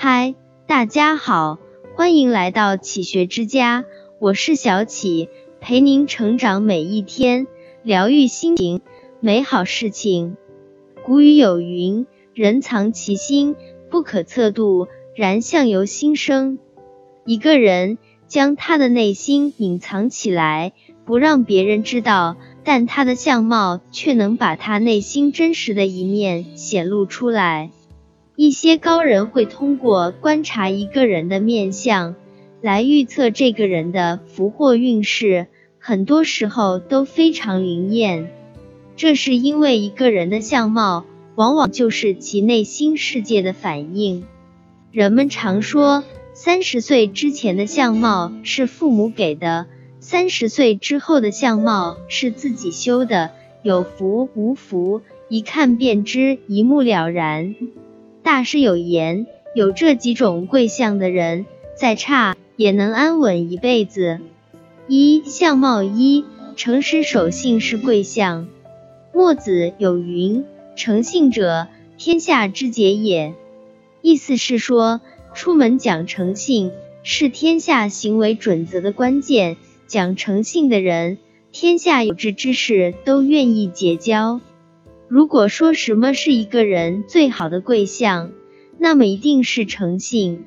[0.00, 0.36] 嗨，
[0.68, 1.58] 大家好，
[1.96, 3.84] 欢迎来到启学之家，
[4.20, 5.28] 我是小启，
[5.60, 7.48] 陪您成长每一天，
[7.82, 8.80] 疗愈心情，
[9.18, 10.36] 美好事情。
[11.04, 13.56] 古语有云：人藏其心，
[13.90, 16.60] 不可测度，然相由心生。
[17.24, 20.74] 一个人将他的内心隐藏起来，
[21.06, 27.72] 不让别人知道，但他的相貌却能把他内心真实的一面显露出来。
[28.40, 32.14] 一些高人会通过观察一个人的面相
[32.60, 35.48] 来预测这个人的福祸运势，
[35.80, 38.30] 很多时候都非常灵验。
[38.94, 44.24] 这是因为一个人的相貌往往就是其内心世界的反应。
[44.92, 49.66] 人们常说，三十岁之前的相貌是父母给的，
[49.98, 53.32] 三十岁之后的相貌是自己修的，
[53.64, 57.56] 有福无福，一看便知，一目了然。
[58.28, 64.20] 大师有言，有这几种贵相的人，再差也能安稳一辈子。
[64.86, 68.46] 一相貌一，诚实守信是贵相。
[69.14, 70.44] 墨子有云
[70.76, 73.32] ：“诚信者，天下之结也。”
[74.02, 75.00] 意思是说，
[75.32, 76.70] 出门讲诚信
[77.02, 79.56] 是天下行为准则的关键。
[79.86, 81.16] 讲诚信的人，
[81.50, 84.42] 天下有志之士都愿意结交。
[85.08, 88.30] 如果说什么是一个人最好的贵相，
[88.78, 90.44] 那么一定是诚信。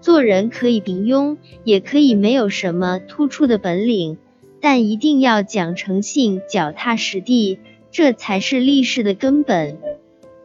[0.00, 4.16] 做人可以平庸，也可以没有什么突出的本领，
[4.62, 7.58] 但一定要讲诚信，脚踏实地，
[7.90, 9.76] 这才是立世的根本。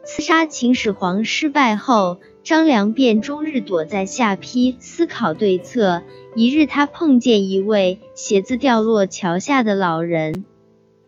[0.04, 6.02] 刺杀秦始皇失败后，张良便终日躲在下邳思考对策。
[6.34, 10.44] 一日，他碰见一位鞋子掉落桥下的老人。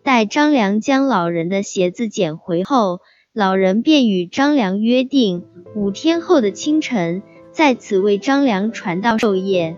[0.09, 3.01] 待张良将老人的鞋子捡回后，
[3.35, 9.77] 老人便与张良约定，五天后的清晨在此为张良传道授业。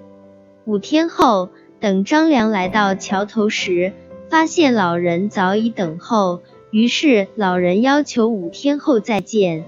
[0.66, 1.48] 五天后，
[1.80, 3.92] 等张良来到桥头时，
[4.28, 9.64] 发现老人早已等候，于是老人要求五天后再见。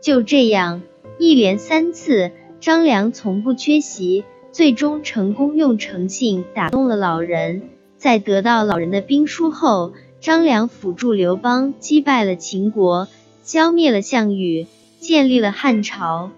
[0.00, 0.82] 就这样，
[1.18, 2.30] 一连三次，
[2.60, 4.22] 张良从不缺席，
[4.52, 7.70] 最终成功用诚信打动了老人。
[7.98, 13.08] 在得到老人的兵书后，张良辅助刘邦击败了秦国，
[13.42, 14.66] 消灭了项羽，
[15.00, 16.30] 建立了汉朝。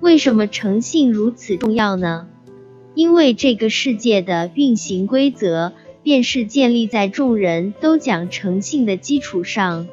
[0.00, 2.28] 为什么诚信如此重要呢？
[2.94, 9.88] 因为这个世界的运行规则，便是建立在众人都讲诚信的基础上。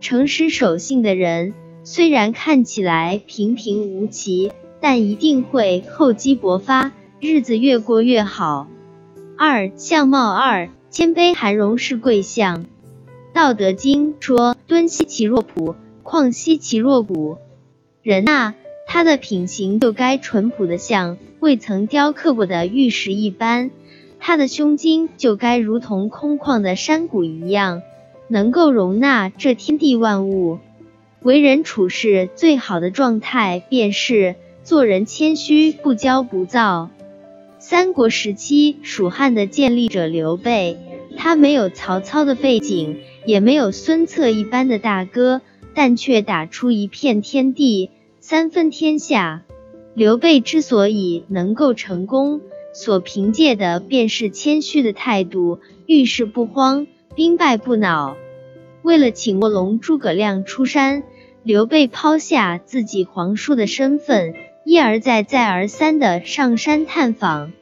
[0.00, 8.68] 诚实守信的人，虽然看起来平平无奇，但一定会厚积薄发，日子越过越好。
[9.38, 12.64] 二相貌二，谦卑含容是贵相。
[13.34, 17.36] 道德经说：“敦兮其若朴，旷兮其若谷。”
[18.02, 18.54] 人呐，
[18.86, 23.70] 他的品行就该淳朴的像未曾雕刻过的玉石一般，
[24.18, 27.82] 他的胸襟就该如同空旷的山谷一样，
[28.28, 30.60] 能够容纳这天地万物。
[31.20, 36.88] 为人处事最好的状态，便是做人谦虚，不骄不躁。
[37.58, 40.76] 三国时期，蜀汉的建立者刘备，
[41.16, 45.40] 他没有曹操的背景，也没有孙策一般的大哥，
[45.74, 47.90] 但却打出一片天地，
[48.20, 49.42] 三分天下。
[49.94, 52.42] 刘备之所以能够成功，
[52.74, 58.16] 所凭借的便是谦虚的态度，遇事不慌，兵败不恼。
[58.82, 61.02] 为了请卧龙诸葛亮出山，
[61.42, 64.34] 刘备抛下自己皇叔的身份。
[64.68, 67.52] 一而再、再而三的上山探访，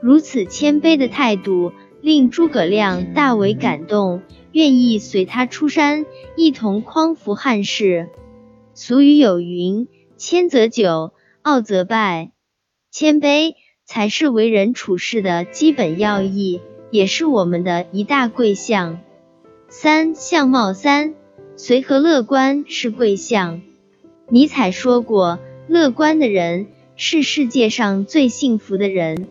[0.00, 4.22] 如此谦卑的态度令诸葛亮大为感动，
[4.52, 6.06] 愿意随他出山，
[6.36, 8.08] 一同匡扶汉室。
[8.72, 12.32] 俗语有云：“谦则久，傲则败。”
[12.90, 13.52] 谦卑
[13.84, 19.00] 才是为人处事的基本要义，也是我们的一大贵相。
[19.68, 21.14] 三相貌三，
[21.56, 23.60] 随和乐观是贵相。
[24.30, 25.38] 尼采说过。
[25.68, 29.28] 乐观的人是世界上最幸福的人。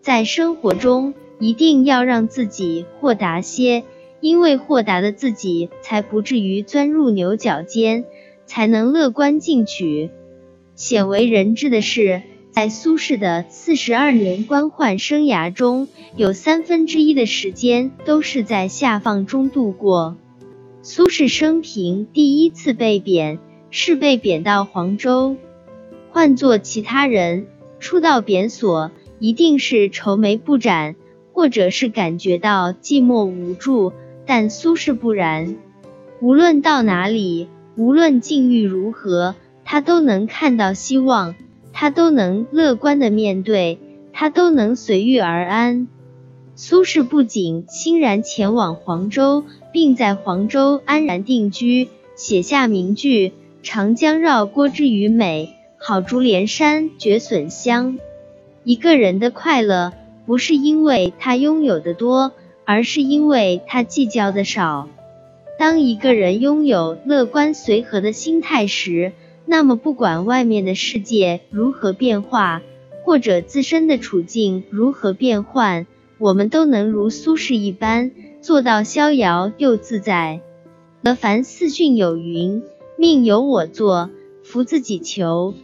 [0.00, 3.84] 在生活中，一定要让自己豁达些，
[4.20, 8.04] 因为豁达的自己才不至于钻入牛角尖，
[8.44, 10.10] 才能乐观进取。
[10.74, 15.86] 鲜为人知的是，在苏轼的四十二年官宦生涯中，
[16.16, 20.16] 有三分之一的时间都是在下放中度过。
[20.82, 23.38] 苏轼生平第一次被贬，
[23.70, 25.36] 是被贬到黄州。
[26.10, 27.46] 换做其他人，
[27.80, 30.96] 初到贬所，一定是愁眉不展，
[31.32, 33.92] 或者是感觉到寂寞无助。
[34.26, 35.56] 但苏轼不然，
[36.20, 39.34] 无论到哪里，无论境遇如何，
[39.64, 41.34] 他都能看到希望，
[41.72, 43.78] 他都能乐观的面对，
[44.12, 45.88] 他都能随遇而安。
[46.56, 53.32] 苏轼不仅欣然前往黄州，并在黄州安然定居，写下名句
[53.62, 57.98] “长江绕郭之鱼美，好竹连山绝笋香”。
[58.64, 59.94] 一个人的快乐，
[60.26, 62.32] 不是因为他拥有的多，
[62.64, 64.88] 而是因为他计较的少。
[65.58, 69.12] 当一个人拥有乐观随和的心态时，
[69.46, 72.60] 那么不管外面的世界如何变化，
[73.04, 75.86] 或者自身的处境如何变换。
[76.18, 78.10] 我们都能如苏轼一般
[78.40, 80.40] 做到逍遥又自在。
[81.02, 82.62] 而凡四训有云
[82.98, 84.10] ：“命由我作，
[84.42, 85.54] 福自己求。”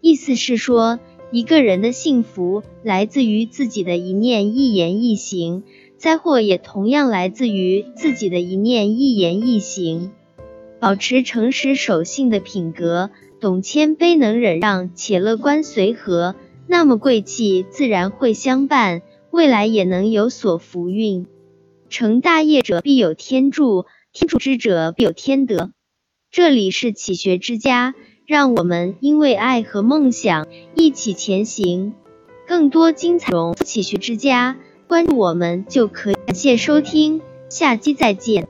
[0.00, 1.00] 意思是说，
[1.30, 5.64] 一个人的幸福来自于自己的一念一言一行，
[5.96, 10.12] 灾祸也同样来自于自己的一念一言一行。
[10.80, 13.10] 保持诚实守信的品格，
[13.40, 16.36] 懂谦卑能忍让且乐观随和，
[16.68, 19.02] 那么贵气自然会相伴。
[19.30, 21.26] 未来也能有所福运。
[21.90, 25.72] 成大业者必有天助，天助之者必有天德。
[26.30, 27.94] 这里是启学之家，
[28.28, 31.94] 让我们因为爱和梦想一起前行。
[32.46, 36.14] 更多精彩容启学之家，关注我们就可以。
[36.26, 38.46] 感谢收听，下期再见。